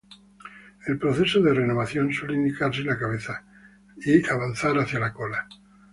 [0.87, 3.43] El proceso de renovación suele iniciarse en la cabeza
[3.97, 5.47] y avanzar hacia la cola.